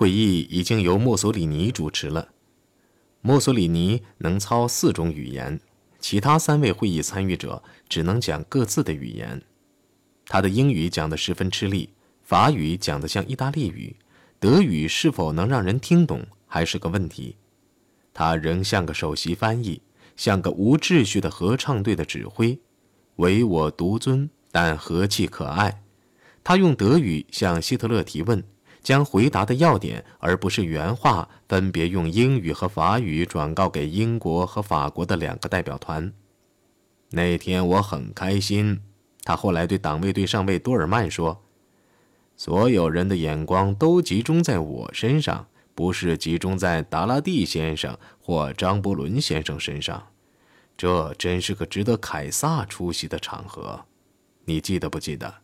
[0.00, 2.28] 会议已经由墨索里尼主持了。
[3.20, 5.60] 墨索里尼能操四种语言，
[5.98, 9.42] 其他三位会议参与者只能讲各自的语言。
[10.24, 11.90] 他的英语讲得十分吃力，
[12.22, 13.94] 法语讲得像意大利语，
[14.38, 17.36] 德语是否能让人听懂还是个问题。
[18.14, 19.82] 他仍像个首席翻译，
[20.16, 22.58] 像个无秩序的合唱队的指挥，
[23.16, 25.82] 唯我独尊，但和气可爱。
[26.42, 28.42] 他用德语向希特勒提问。
[28.82, 36.12] 将回答的要点，而不是原话，分别用英语和法语转告给英国和法国的两个代表团。
[37.10, 38.80] 那天我很开心。
[39.22, 41.42] 他后来对党卫队上尉多尔曼说
[42.36, 50.08] ：“所有人的眼光都集中在我身上，不是集中在达拉蒂先生或张伯伦先生身上。
[50.76, 53.84] 这真是个值得凯撒出席的场合。
[54.46, 55.34] 你记得不记得？”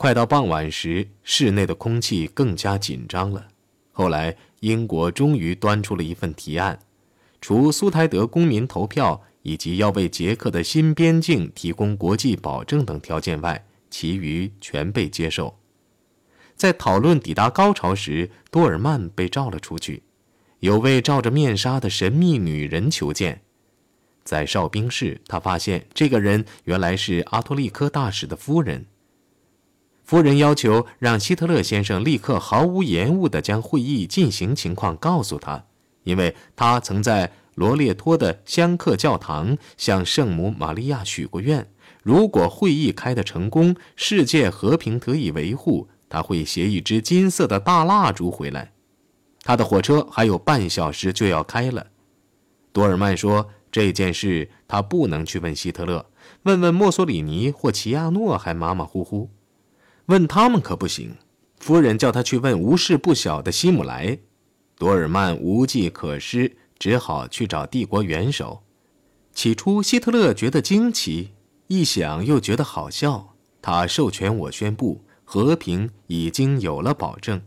[0.00, 3.48] 快到傍晚时，室内的空气更加紧张了。
[3.92, 6.78] 后来，英国终于端出了一份提案，
[7.38, 15.58] 除苏台德公民投票以及要为捷克的新边境提供国际保证等条件外，其余全被接受。
[16.56, 20.02] 在讨论抵达高潮时，多尔曼被召了出去，
[20.60, 23.42] 有位罩着面纱的神秘女人求见。
[24.24, 28.86] 在哨兵室，他发现这个人原来是阿托利科大使的夫人。
[30.10, 35.66] 夫人要求让希特勒先生立刻毫无延误地将会议进行情况告诉他，
[36.02, 41.64] 因为他曾在罗列托的香客教堂向圣母玛利亚许过愿，
[42.02, 48.72] 如果会议开得成功，世界和平得以维护，他会携一支金色的大蜡烛回来。
[49.44, 51.86] 他的火车还有半小时就要开了。
[52.72, 56.06] 多尔曼说这件事他不能去问希特勒，
[56.42, 59.30] 问问墨索里尼或齐亚诺还马马虎虎。
[60.10, 61.14] 问他们可不行，
[61.60, 64.18] 夫人叫他去问无事不晓的希姆莱。
[64.76, 68.64] 多尔曼无计可施，只好去找帝国元首。
[69.32, 71.30] 起初，希特勒觉得惊奇，
[71.68, 73.36] 一想又觉得好笑。
[73.62, 77.40] 他授权我宣布，和平已经有了保证。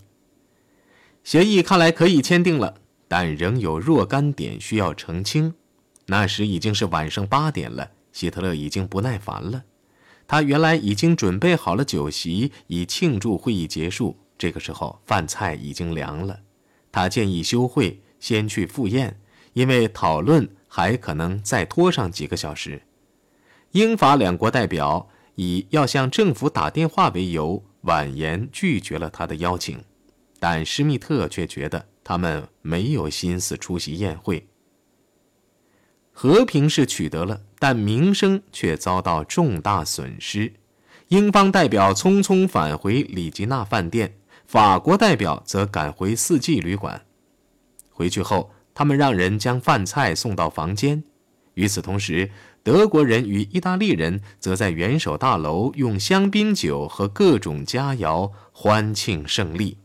[1.26, 2.76] 协议看来可以签订了，
[3.10, 5.54] 但仍有若干点需要澄清。
[6.06, 9.66] 那时已经是晚上八点了，希特勒已经不耐烦了。
[10.34, 14.18] 他原来已经准备好了酒席，以庆祝会议结束。
[14.36, 16.40] 这个时候，饭菜已经凉了。
[16.92, 19.20] 他建议休会，先去赴宴，
[19.54, 22.82] 因为讨论还可能再拖上几个小时。
[23.74, 29.84] 英法两国代表以要向政府打电话为由，婉言拒绝了他的邀请。
[30.40, 34.48] 但施密特却觉得他们没有心思出席宴会。
[36.14, 40.54] 和平是取得了，但名声却遭到重大损失。
[41.10, 44.16] 英方代表匆匆返回里吉纳饭店，
[44.46, 47.02] 法国代表则赶回四季旅馆。
[47.90, 51.04] 回去后，他们让人将饭菜送到房间。
[51.56, 52.32] 与此同时，
[52.64, 59.78] 德国人与意大利人则在元首大楼用香槟酒和各种佳肴欢庆胜利。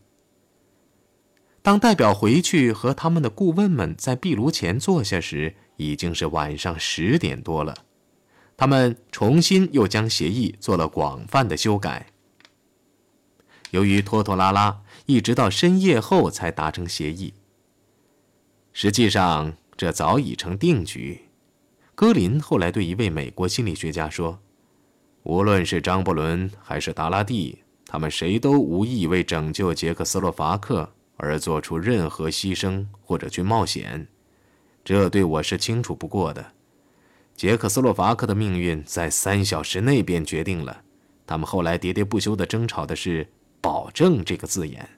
[1.61, 7.73] 当代表回去和他们的顾问们在壁炉前坐下时，已经是晚上十点多了，
[8.57, 12.07] 他们重新又将协议做了广泛的修改。
[13.71, 17.33] 由于拖拖拉拉，一直到深夜后才达成协议。
[18.73, 21.29] 实际上，这早已成定局。
[21.95, 24.41] 戈林后来对一位美国心理学家说
[25.23, 34.09] ：“无论是张伯伦还是达拉蒂，他们谁都无意为拯救捷克斯洛伐克而做出任何牺牲或者去冒险。”
[34.83, 36.53] 这对我是清楚不过的。
[37.35, 40.83] 捷克斯洛伐克的命运在三小时内便决定了。
[41.25, 43.27] 他们后来喋喋不休地争吵的是
[43.61, 44.89] “保证”这个字眼。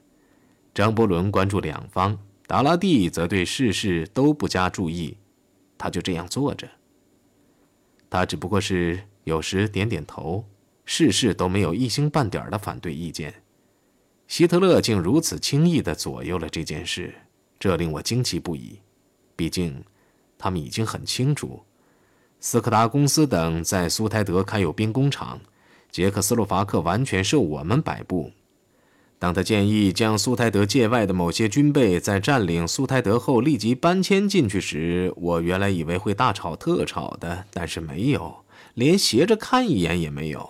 [0.74, 5.18] 张伯伦关注两方，达拉蒂则对事事都不加注意。
[5.78, 6.68] 他就这样坐着。
[8.10, 10.46] 他只不过是有时点点头，
[10.86, 13.44] 事事都没有一星半点的反对意见。
[14.28, 17.14] 希特勒竟如此轻易地左右了这件事，
[17.60, 18.80] 这令我惊奇不已。
[19.42, 19.84] 毕竟，
[20.38, 21.62] 他们已经很清楚，
[22.40, 25.40] 斯柯达公司等在苏台德开有兵工厂，
[25.90, 28.34] 捷克斯洛伐克完全受我们摆布。
[29.18, 38.46] 当他建议将苏台德界外的某些军备在占领苏台德后立即搬迁进去时，我原来以为会大吵特吵的，但是没有，
[38.76, 40.48] 连斜着看一眼也没有。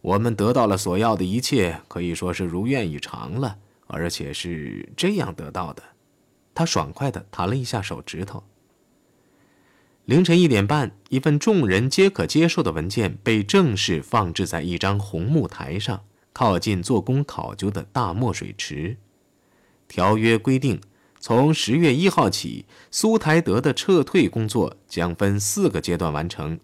[0.00, 3.56] 我们得到了所要的一切，可以说是如愿以偿了，
[3.88, 5.82] 而且是这样得到的。
[6.58, 8.42] 他爽快地弹了一下手指头。
[10.06, 16.02] 凌晨一点半，一份众人皆可接受的文件被正式放置在一张红木台上，
[16.32, 18.96] 靠近做工考究的大墨水池。
[19.86, 20.80] 条约规定，
[21.20, 26.58] 从十月一号起，苏台德的撤退工作将分四个阶段完成。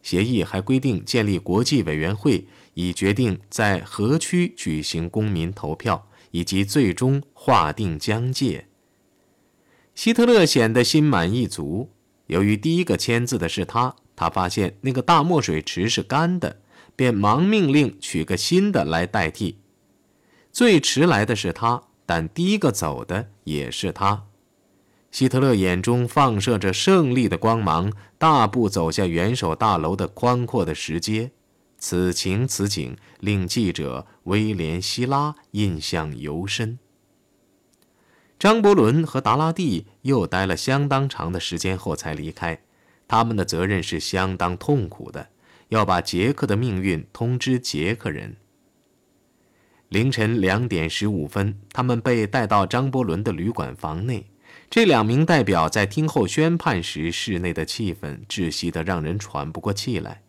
[0.00, 8.68] 协议还规定建立国际委员会，以决定在何区举行公民投票，以及最终划定疆界。
[9.94, 11.90] 希特勒显得心满意足。
[12.26, 16.60] 由于第一个签字的是他，他发现那个大墨水池是干的，
[16.96, 19.58] 便忙命令取个新的来代替。
[20.50, 24.24] 最迟来的是他，但第一个走的也是他。
[25.10, 31.30] 希特勒眼中放射着胜利的光芒，大步走下元首大楼的宽阔的石阶。
[31.78, 36.78] 此情此景令记者威廉·希拉印象尤深。
[38.38, 42.60] 张伯伦和达拉蒂又待了相当长的时间后才离开，
[43.08, 45.28] 他们的责任是相当痛苦的，
[45.68, 48.36] 要把杰克的命运通知杰克人。
[49.88, 54.26] 凌晨两点十五分，他们被带到张伯伦的旅馆房内。
[54.68, 60.22] 这两名代表在听候宣判时，室内的气氛窒息得让人喘不过气来。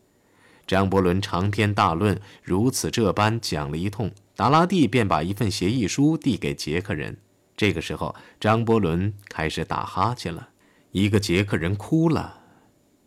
[0.68, 7.18] 张伯伦长篇大论，如此这般讲了一通，达拉蒂便把一份协议书递给捷克人。
[7.58, 10.50] 这个时候，张伯伦开始打哈欠了。
[10.92, 12.42] 一个捷克人哭了：“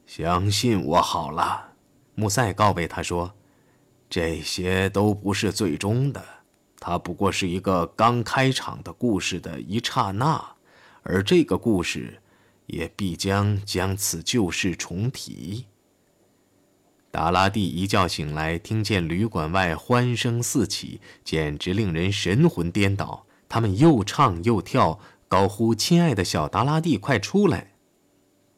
[0.07, 1.73] 相信我好了。”
[2.15, 3.35] 穆塞告慰他说
[4.09, 6.25] ：“这些都不是最终的，
[6.79, 10.57] 它不过是一个刚开场的故事的一刹那。”
[11.05, 12.21] 而这个故事，
[12.67, 15.67] 也必将将此旧事重提。
[17.11, 23.25] 达拉蒂一觉醒来，听见旅馆外欢声四起，简直令人神魂颠倒。
[23.49, 27.73] 他们又唱又跳，高呼：“亲爱的小达拉蒂，快出来！”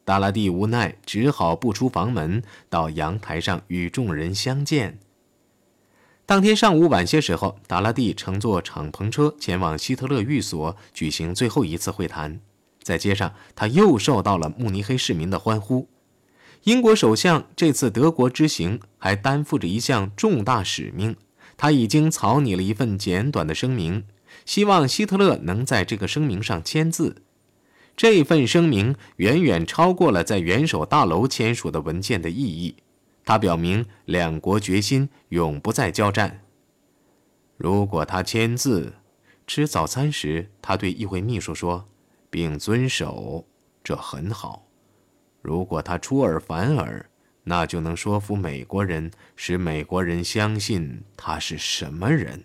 [0.05, 4.99] 达拉蒂无奈，只好不出房门，到阳台上与众人相见。
[6.27, 12.41] 当天上午晚些时候，达拉蒂乘坐敞篷车前往希特勒寓所举行最后一次会谈。
[12.83, 15.89] 在街上，他又受到了慕尼黑市民的欢呼。
[16.65, 21.17] 英国首相这次德国之行还担负着一项重大使命，
[21.57, 24.05] 他已经草拟了一份简短的声明，
[24.51, 27.23] 希望希特勒能在这个声明上签字。
[27.97, 32.75] 这份声明远远超过了在元首大楼签署的文件的意义。
[33.25, 36.41] 他表明两国决心永不再交战。
[37.57, 38.95] 如果他签字，
[39.47, 41.89] 吃早餐时他对议会秘书说，
[42.29, 43.47] 并遵守，
[43.85, 44.67] 这很好。
[45.43, 47.09] 如果他出尔反尔，
[47.45, 52.43] 那就能说服美国人，使美国人相信他是什么人。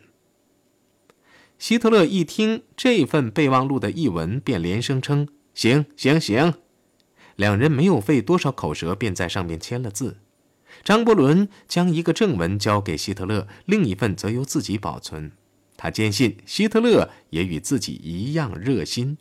[1.58, 6.54] 希特勒一听这份备忘录的译文，便连声称：“行行行。”
[7.36, 10.18] 两人没有费多少口舌，便在上面签了字。
[10.84, 15.32] 张伯伦将一个正文交给希特勒，另一份则由自己保存。
[15.78, 19.18] 他坚信希特勒也与自己一样热心。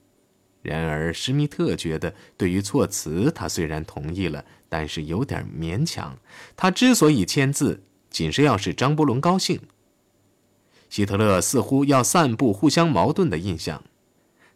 [0.62, 6.18] 然而施密特觉得，对于措辞，他虽然同意了，但是有点勉强。
[6.56, 9.60] 他之所以签字，仅是要使张伯伦高兴。
[10.88, 13.82] 希特勒似乎要散布互相矛盾的印象。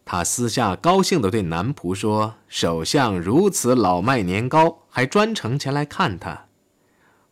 [0.05, 6.45] 他私下高兴地对男仆说：“首相如此老迈年高，还专程前来看他。”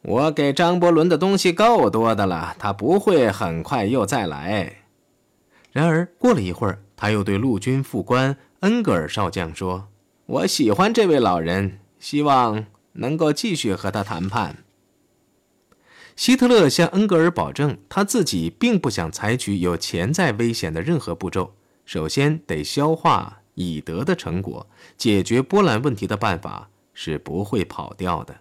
[0.04, 4.84] 我给张伯伦的东西够多的了，他不会很快又再来。
[5.72, 9.88] 然而过了一会儿，他又对陆军副官恩格尔少将说
[10.28, 14.58] ：“我喜欢这位老人，希望能够继续和他谈判。”
[16.18, 21.54] 希特勒向恩格尔保证，他自己并不想采取有潜在危险的任何步骤。
[21.86, 28.38] 首先得消化已得的成果，解决波兰问题的办法是不会跑掉的。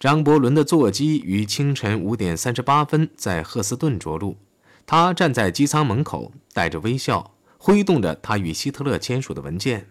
[0.00, 4.38] 张伯伦的座机于清晨五点三十八分在赫斯顿着陆。
[4.86, 9.88] 他站在机舱门口，带着微笑，挥动着他与希特勒签署的文件。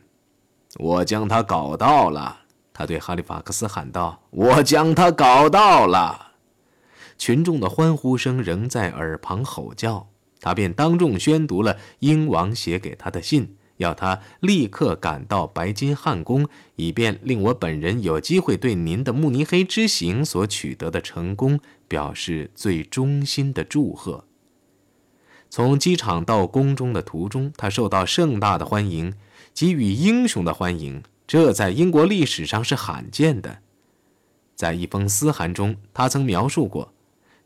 [0.80, 2.40] 我将他搞到了，
[2.74, 6.26] 他对哈利法克斯喊道：“我将他搞到了！”
[7.20, 10.10] 群众的欢呼声仍在耳旁吼叫。
[10.42, 13.56] 他便当众宣读了英王写给他的信。
[13.78, 16.46] 要他立刻赶到白金汉宫，
[16.76, 24.26] 以便令我本人有机会对您的慕尼黑之行所取得的成功表示最衷心的祝贺。
[25.50, 29.14] 从机场到宫中的途中，他受到盛大的欢迎，
[29.54, 33.60] 给予英雄的欢迎，这在英国历史上是罕见的。
[34.56, 36.94] 在一封私函中，他曾描述过，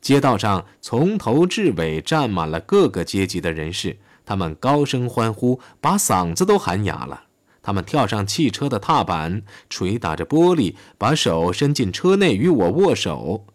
[0.04, 3.96] 街道上从头至尾站满了各个阶级的人士。
[4.26, 7.22] 他们高声欢呼，把嗓子都喊哑了。
[7.62, 13.46] 他们跳上汽车的踏板，捶打着玻璃，把手伸进车内与我握手。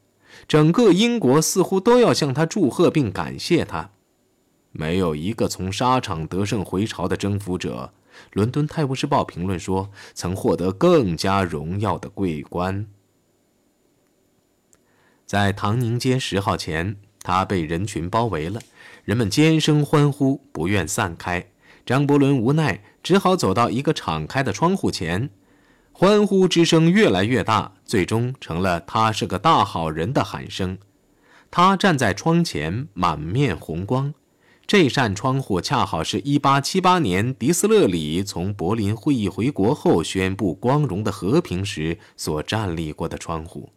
[0.47, 3.91] 整个英国似乎都要向他祝贺并感谢他。
[4.71, 7.93] 没有一个从沙场得胜回朝的征服者，
[8.33, 12.87] 伦敦《泰晤士报》评论说，曾获得更加荣耀的桂冠。
[15.29, 18.59] 在唐宁街十号前，他被人群包围了，
[19.05, 21.45] 人们尖声欢呼，不愿散开。
[21.85, 25.29] 张伯伦无奈，只好走到一个敞开的窗户前，
[25.91, 30.79] 欢呼之声越来越大，最终成了“他是个大好人”的喊声。
[31.51, 34.11] 他站在窗前，满面红光。
[34.65, 43.69] 这扇窗户恰好是一八七八年迪斯勒里从柏林会议回国后宣布光荣的和平时所站立过的窗户。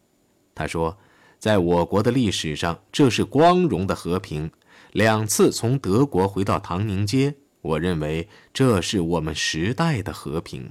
[0.55, 0.97] 他说。
[1.43, 4.49] 在我国的历史上，这是光荣的和平。
[4.93, 10.71] 两次从德国回到唐宁街，我认为这是我们时代的和平。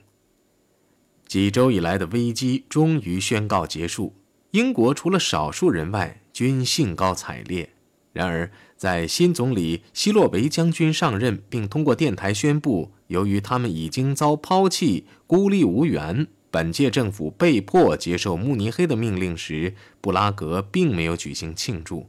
[1.27, 4.15] 几周以来的危机终于宣告结束。
[4.51, 7.69] 英国除了少数人外，均兴高采烈。
[8.13, 16.27] 然而，在新总理希洛维将军上任并通过电台宣布，由于他们已经遭抛弃，孤立无援。
[16.51, 22.07] 本届政府被迫接受慕尼黑的命令时，布拉格并没有举行庆祝。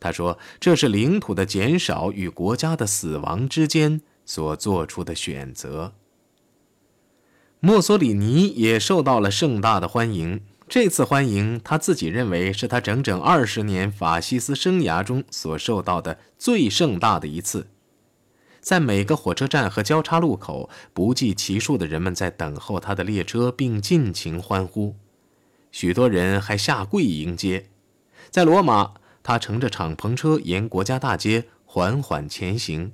[0.00, 5.92] 他说：“这是领土的减少与国家的死亡之间所做出的选择。”
[7.60, 10.40] 墨索里尼也受到了盛大的欢迎。
[10.68, 17.68] 这次欢迎，他自己认为是他整整二十年法西斯生涯中所受到的最盛大的一次。
[18.66, 24.96] 在每个火车站和交叉路口，不计其数的人们在等候他的列车，并尽情欢呼。
[25.70, 27.66] 许多人还下跪迎接。
[28.28, 32.90] 在罗马，他乘着敞篷车沿国家大街缓缓前行，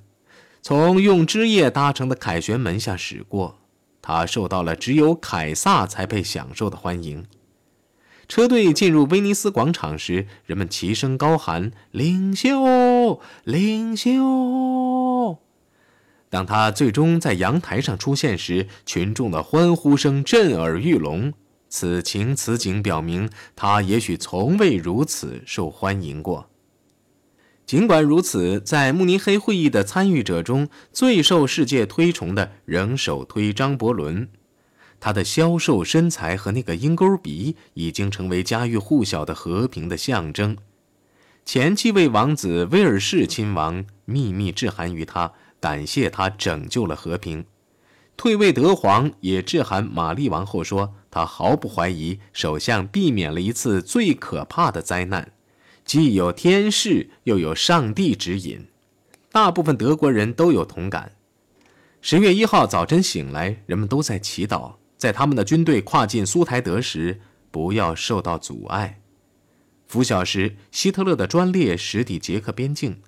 [0.61, 3.57] 从用枝叶搭成的凯旋门下驶过。
[4.03, 7.25] 他受到了只有凯撒才配享受的欢迎。
[8.29, 15.39] 车队进入威尼斯广场时，人们齐声高喊：“领袖，领袖！”
[16.33, 21.35] 当他最终在阳台上出现时，群众的欢呼声震耳欲聋。
[21.69, 26.49] 此情此景表明，他也许从未如此受欢迎过。
[27.67, 34.27] 尽管如此，在慕尼黑会议的参与者中最受世界推崇的仍首推张伯伦。
[35.01, 40.57] 他的消瘦身材和那个鹰钩鼻已经成为家喻户晓的和平的象征。
[41.45, 45.33] 前七位王子威尔士亲王秘密致函于他。
[45.63, 47.47] 感谢他拯救了和平，
[48.17, 55.31] 退位德皇也致函玛丽王后说，他毫不怀疑首相避免了一次最可怕的灾难，
[55.85, 58.67] 既有天使又有上帝指引。
[59.31, 61.13] 大部分德国人都有同感。
[62.01, 67.21] 十月一号早晨醒来，人们都在祈祷，在他们的军队跨进苏台德时
[67.53, 69.01] 不要受到阻碍。
[69.87, 73.01] 拂晓时，希特勒的专列驶抵捷克边境。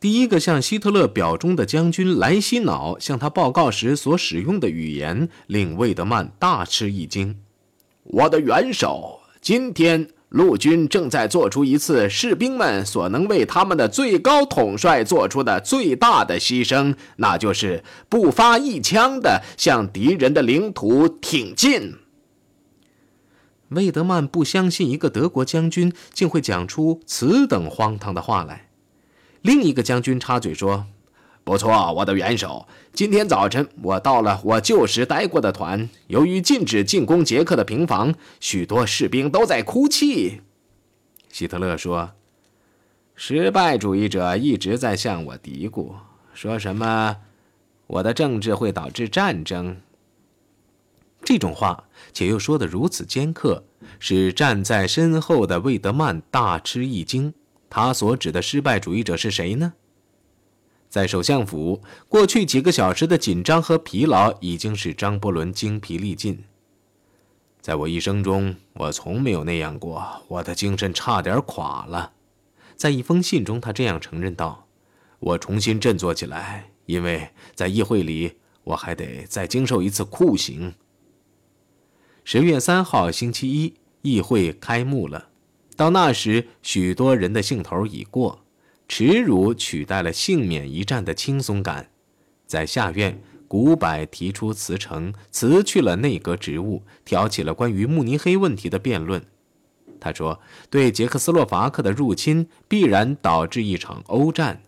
[0.00, 7.36] 第一个向希特勒表忠的将军莱希瑙向他报告时所使用的语言，令魏德曼大吃一惊。
[8.04, 21.96] 我的元首，今天陆军正在做出一次士兵们所能为他们的最高统帅做出的最大的牺牲，那就是不发一枪的向敌人的领土挺进。
[23.68, 28.69] 魏德曼不相信一个德国将军竟会讲出此等荒唐的话来。
[29.42, 30.86] 另一个将军插嘴说
[31.44, 32.68] ：“不错，我的元首。
[32.92, 40.42] 今天早晨我到了我旧时待过的团，由于禁止进攻捷克的平房，许多士兵都在哭泣。”
[41.32, 42.10] 希特勒说
[43.16, 45.92] ：“失败主义者一直在向我嘀咕，
[46.34, 47.16] 说什么
[47.86, 49.78] 我的政治会导致战争。”
[51.24, 53.64] 这种话，且又说得如此尖刻，
[53.98, 57.32] 使站在身后的魏德曼大吃一惊。
[57.70, 59.74] 他所指的失败主义者是谁呢？
[60.88, 66.42] 在首相府，过去几个小时的紧张和疲劳已经使张伯伦精疲力尽。
[67.60, 72.12] 在我一生中，我从没有那样过，我的精神差点垮了。
[72.74, 74.66] 在一封信中，他这样承认道
[75.20, 80.74] ：“我重新振作起来，因为在议会里，我还得再经受一次酷刑。”
[82.24, 85.29] 十月三号，星期一，议会开幕了。
[85.80, 88.44] 到那时，许多人的兴头已过，
[88.86, 91.88] 耻辱取代了幸免一战的轻松感。
[92.46, 93.18] 在下院，
[93.48, 99.24] 古柏提出辞呈，辞去了内阁职务，挑起了关于慕尼黑问题的辩论。
[99.98, 104.60] 他说：“对捷克斯洛伐克的入侵必然导致一场欧战。”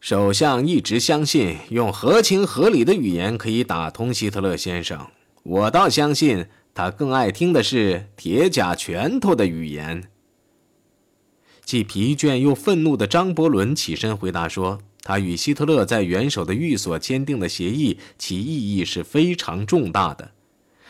[0.00, 5.06] 首相一直相信用合情合理的语言可以打通希特勒先生，
[5.44, 6.46] 我倒相信。
[6.74, 10.10] 他更爱听的是铁甲拳头的语言。
[11.64, 20.32] 既疲倦又愤怒的张伯伦起身回答说：“他与希特勒在元首的寓所签订的协议，其意义是非常重大的。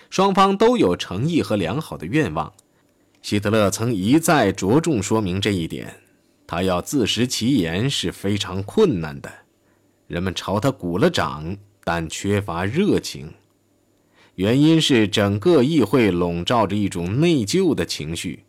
[0.08, 2.52] 双方都有诚意和良好的愿望。
[3.22, 5.96] 希特勒曾一再着重说明这一点。
[6.46, 9.30] 他要自食其言是非常困难的。
[10.06, 13.32] 人们朝他鼓了掌，但缺乏热情。
[14.34, 18.44] 原因是整个议会笼罩着一种内疚的情绪。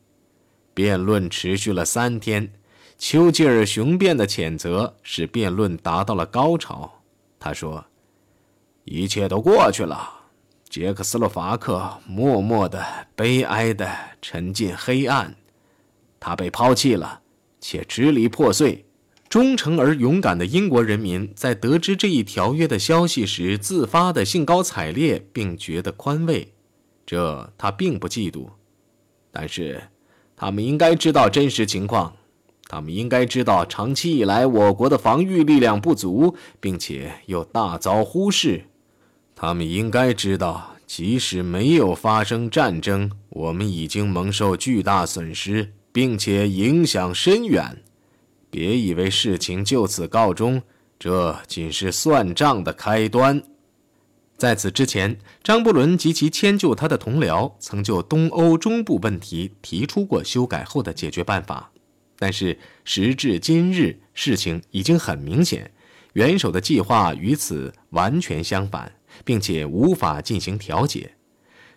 [0.73, 2.53] 辩论持续了三天。
[2.97, 7.01] 丘吉尔雄辩的谴责使辩论达到了高潮。
[7.39, 7.83] 他说
[8.85, 10.07] ：“一切都过去了，
[10.69, 12.85] 捷克斯洛伐克默默的、
[13.15, 15.35] 悲哀的沉进黑暗，
[16.19, 17.21] 他被抛弃了，
[17.59, 18.85] 且支离破碎。
[19.31, 26.51] 忠诚而勇敢的英国人民在得知这一条约的消息时，自发的兴高采烈，并觉得宽慰。
[27.05, 28.49] 这他并不嫉妒，
[29.31, 29.83] 但是
[30.35, 32.13] 他们应该知道真实情况。”
[32.67, 38.65] 他们应该知道，长期以来我国的防御力量不足，并且又大遭忽视。
[39.33, 47.81] 他们应该知道，即使没有发生战争，我们已经蒙受巨大损失，并且影响深远。
[48.51, 50.61] 别以为事情就此告终，
[50.99, 53.41] 这仅是算账的开端。
[54.37, 61.71] 在此之前，张伯伦及其迁就他的同僚曾就东欧中部问题提出过修改后的解决办法。
[62.17, 65.71] 但是时至今日，事情已经很明显，
[66.13, 68.91] 元首的计划与此完全相反，
[69.23, 71.13] 并且无法进行调解。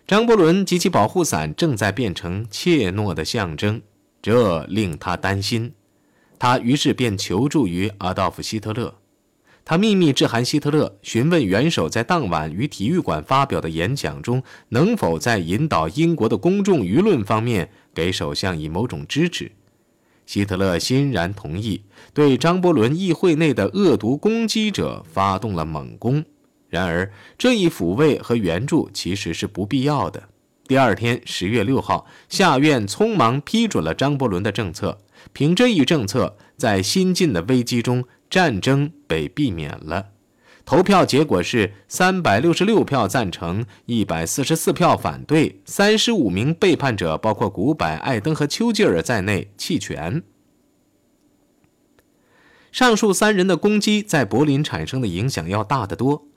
[0.05, 3.81] 张伯伦及其保护伞正在变成怯懦的象征，
[4.21, 5.73] 这令他担心。
[6.37, 8.95] 他于是便求助于阿道夫·希特勒。
[9.63, 19.51] 他秘密致函希特勒，询问元首在当晚于体育馆发表的演讲中，能否在引导英国的公众舆论方面给首相以某种支持。
[20.27, 21.81] 希特勒欣然同意，
[22.13, 26.23] 对张伯伦议会内的恶毒攻击者发动了猛攻。
[26.69, 30.29] 然而，这一抚慰和援助其实是不必要的。
[30.67, 34.99] 第二天，十月六号，下院匆忙批准了张伯伦的政策。
[35.33, 40.07] 凭这一政策，在新晋的危机中，战争被避免了。
[40.63, 50.23] 投票结果是三百六十六票赞成，一百四十四票反对，三十五名背叛者，包括古柏、艾登和丘吉尔在内弃权。
[52.71, 56.27] 上述三人的攻击在柏林产生的影响要大得多。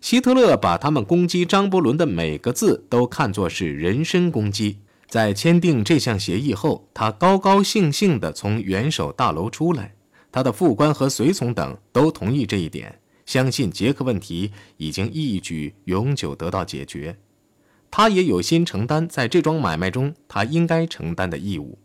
[0.00, 4.78] 希特勒把他们攻击张伯伦的每个字都看作是人身攻击。
[5.08, 9.94] 在签订这项协议后，他高高兴兴地从元首大楼出来，
[10.30, 13.00] 他的副官和随从等都同意这一点。
[13.24, 17.18] 相信捷克问题已经一举永久得到解决，
[17.90, 21.78] 他也有心承担在这桩买卖中他应该承担的义务。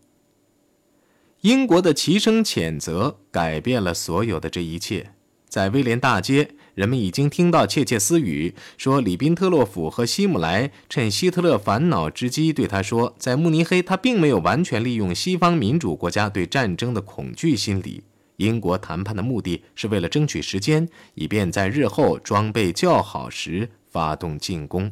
[1.41, 5.11] 英国的齐声谴责改变了所有的这一切。
[5.49, 18.03] 在威廉大街，人们已经听到窃窃私语，说里宾特洛甫和希姆莱趁希特勒烦恼之机对他说，在慕尼黑他并没有完全利用西方民主国家对战争的恐惧心理。
[18.37, 24.91] 英国谈判的目的是为了争取时间，以便在日后装备较好时发动进攻。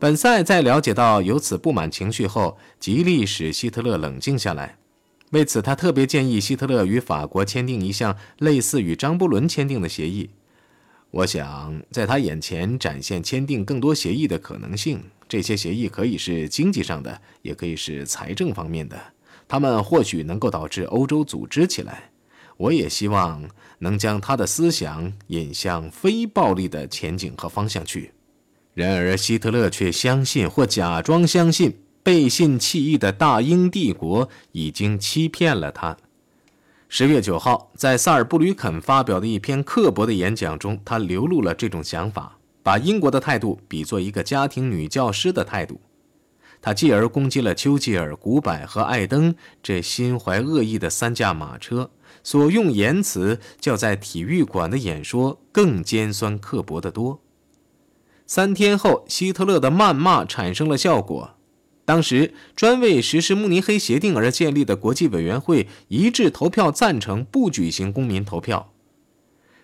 [0.00, 4.76] 本赛在了解到有此不满情绪后，极力使希特勒冷静下来。
[5.34, 10.30] 为此，他特别建议希特勒与法国签订一项类似与张伯伦签订的协议。
[11.10, 15.02] 我想在他眼前展现签订更多协议的可能性。
[15.28, 18.96] 这些协议可以是经济上的，也可以是财政方面的。
[19.48, 22.10] 他们或许能够导致欧洲组织起来。
[22.56, 23.42] 我也希望
[23.80, 28.12] 能将他的思想引向非暴力的前景和方向去。
[28.72, 35.96] 然而，希特勒却相信或假装相信，背信弃义的大英帝国已经欺骗了他。
[36.86, 45.80] 十月九号，在萨尔布吕肯发表的一篇刻薄的演讲中，他流露了这种想法，把英国的态度比作一个家庭女教师的态度。
[46.60, 51.90] 他继而攻击了丘吉尔、古柏和艾登这心怀恶意的三驾马车，
[52.22, 57.22] 所用言辞较在体育馆的演说更尖酸刻薄得多。
[58.26, 61.30] 三天后，希特勒的谩骂产生了效果。
[61.84, 68.72] 当时，专为实施慕尼黑协定而建立的国际委员会一致投票赞成不举行公民投票。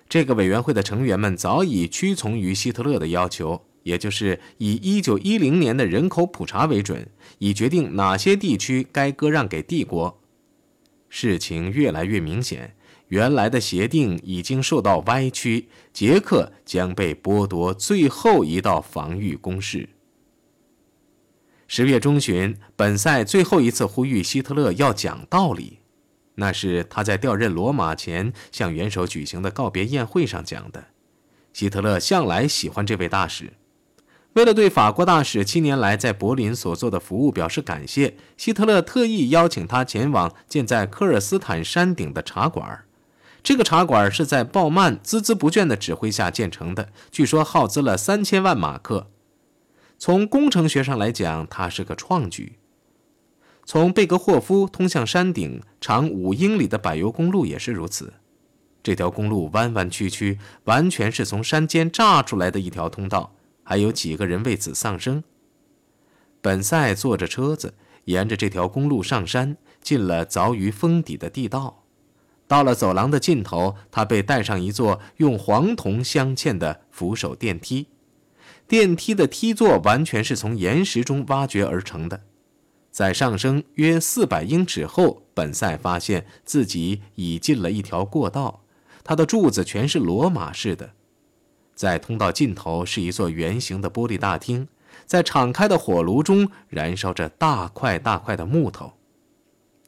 [0.08, 3.66] 这个委员会的成员们早已屈从于希特勒的要求。
[3.82, 10.20] 也就是以一九一零年的人口普查为准，以决定哪些地区该割让给帝国。
[11.08, 12.76] 事情越来越明显，
[13.08, 19.88] 原来的协定已经受到歪曲，捷克将被剥夺最后一道防御工事。
[21.72, 25.78] 十月中旬，本赛最后一次呼吁希特勒要讲道理。
[26.34, 30.86] 那是他在调任罗马前向元首举行的告别宴会上讲的。
[31.52, 33.52] 希特勒向来喜欢这位大使。
[34.32, 42.80] 为了对法国大使七年来在柏林所做的服务表示感谢，希特勒特意邀请他前往建在科尔斯坦山顶的茶馆。
[43.44, 49.06] 这个茶馆是在鲍曼孜孜不倦的指挥下建成的，据说耗资了三千万马克。
[50.00, 52.58] 从工程学上来讲，它是个创举。
[53.66, 58.14] 从贝格霍夫通向山顶长五英里的柏油公路也是如此。
[58.82, 65.22] 这条公路弯弯曲曲，完全是从山间炸出来的一条通道，还有几个人为此丧生。
[66.40, 67.74] 本赛坐着车子
[68.06, 71.84] 沿着这条公路上山，进了凿于峰底的地道。
[72.48, 77.88] 到了走廊的尽头，他被带上一座用黄铜镶嵌的扶手电梯。
[78.70, 82.20] 电梯的梯座完全是从岩石中挖掘而成的。
[82.92, 88.62] 在上升约四百英尺后，本赛发现自己已进了一条过道。
[89.02, 90.92] 它的柱子全是罗马式的。
[91.74, 94.68] 在通道尽头是一座圆形的玻璃大厅，
[95.04, 98.92] 在敞开的火炉中燃烧着大块大块的木头。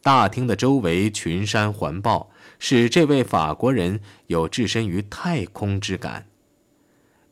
[0.03, 2.31] 大厅的周围群山环抱。
[2.59, 6.27] 使这位法国人有置身于太空之感。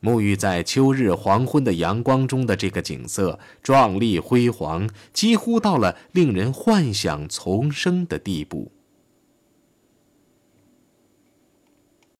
[0.02, 8.72] 沐浴在秋日黄昏的阳光中的这个景色，壮丽辉煌，几乎到了令人幻想丛生的地步。